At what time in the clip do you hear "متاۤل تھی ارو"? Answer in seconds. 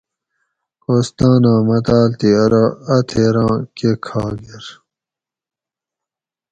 1.67-2.65